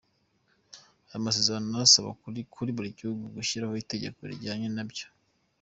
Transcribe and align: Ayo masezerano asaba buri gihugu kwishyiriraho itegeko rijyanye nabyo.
Ayo 1.09 1.19
masezerano 1.25 1.77
asaba 1.85 2.09
buri 2.57 2.91
gihugu 2.99 3.23
kwishyiriraho 3.31 3.75
itegeko 3.83 4.19
rijyanye 4.29 4.67
nabyo. 4.75 5.05